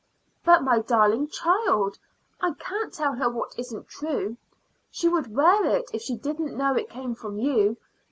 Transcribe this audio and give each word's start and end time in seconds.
"But, 0.43 0.63
my 0.63 0.79
darling 0.79 1.27
child, 1.27 1.99
I 2.41 2.53
can't 2.53 2.91
tell 2.91 3.13
her 3.17 3.29
what 3.29 3.53
isn't 3.59 3.87
true. 3.87 4.37
She 4.89 5.07
would 5.07 5.35
wear 5.35 5.63
it 5.63 5.91
if 5.93 6.01
she 6.01 6.15
didn't 6.15 6.57
know 6.57 6.73
it 6.75 6.89
came 6.89 7.13
from 7.13 7.37
you. 7.37 7.77